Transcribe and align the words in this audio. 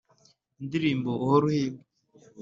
indirimbo 0.61 1.09
uhora 1.23 1.43
uhimba 1.49 1.83